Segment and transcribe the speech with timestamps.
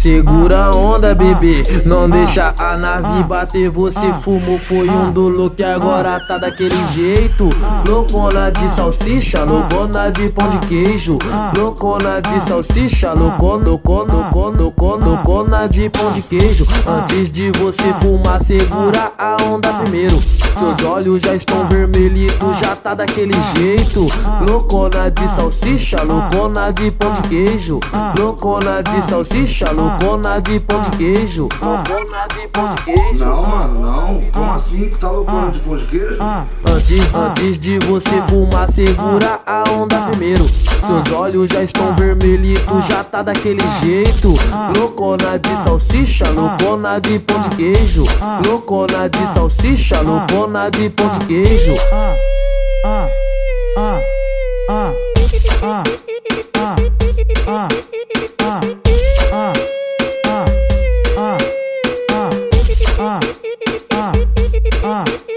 [0.00, 3.68] Segura a onda, bebê, não deixa a nave bater.
[3.68, 7.50] Você fumou, foi um do look, agora tá daquele jeito.
[7.86, 11.18] Loucona de salsicha, loucona de pão de queijo.
[11.54, 16.66] Loucona de salsicha, loucona, loucona, loucona, loucona, loucona de pão de queijo.
[16.86, 20.18] Antes de você fumar, segura a onda primeiro.
[20.58, 24.06] Seus olhos já estão vermelhitos, já tá daquele jeito.
[24.48, 27.80] Loucona de salsicha, loucona de pão de queijo.
[28.18, 29.89] Loucona de salsicha, loucona
[30.40, 31.48] de pão de queijo.
[31.60, 33.14] Loucona de pão de queijo.
[33.14, 34.30] Não, mano, não.
[34.32, 34.88] Como assim?
[34.88, 36.18] Tu tá loucona de pão de queijo?
[36.68, 40.48] Antes, antes de você fumar, segura a onda primeiro.
[40.86, 44.34] Seus olhos já estão vermelhitos, já tá daquele jeito.
[44.76, 48.04] Loucona de salsicha, loucona de pão de queijo.
[48.46, 51.74] Loucona de salsicha, loucona de pão de queijo.
[63.02, 63.18] Ah!
[63.92, 64.12] Ah!
[64.84, 65.29] Ah!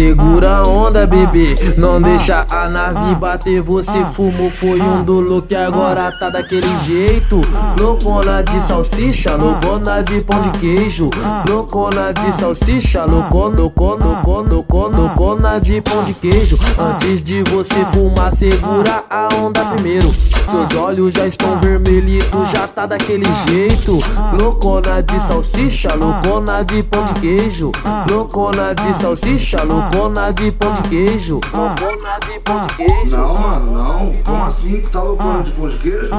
[0.00, 3.60] Segura a onda, bebê, não deixa a nave bater.
[3.60, 7.42] Você fumou, foi um do look, agora tá daquele jeito.
[7.78, 11.10] Loucona de salsicha, loucona de pão de queijo.
[11.46, 16.58] Loucona de salsicha, loucona, loucona, loucona, loucona, loucona de pão de queijo.
[16.78, 20.10] Antes de você fumar, segura a onda primeiro.
[20.50, 23.98] Seus olhos já estão vermelhitos, já tá daquele jeito.
[24.32, 27.70] Loucona de salsicha, loucona de pão de queijo.
[28.10, 29.89] Loucona de salsicha, loucona
[30.32, 31.40] de pão de queijo.
[31.52, 33.06] Loucona de pão de queijo.
[33.06, 34.22] Não, mano, não.
[34.22, 34.80] Como assim?
[34.80, 36.10] Tu tá loucona de pão de queijo?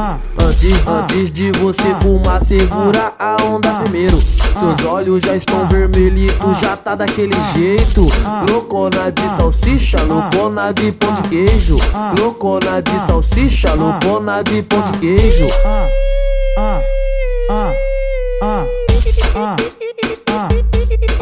[0.41, 4.22] Antes, antes de você fumar, segura a onda primeiro.
[4.22, 8.08] Seus olhos já estão vermelhitos, já tá daquele jeito.
[8.50, 11.78] Loucona de salsicha, loucona de pão de queijo.
[12.19, 15.47] Loucona de salsicha, loucona de pão de queijo.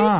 [0.01, 0.19] Ah.